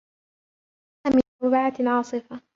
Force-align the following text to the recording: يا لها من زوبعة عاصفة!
يا 1.05 1.11
لها 1.11 1.15
من 1.15 1.21
زوبعة 1.49 1.97
عاصفة! 1.97 2.41